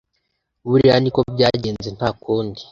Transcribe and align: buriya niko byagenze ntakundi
buriya 0.67 0.95
niko 0.99 1.19
byagenze 1.33 1.89
ntakundi 1.97 2.61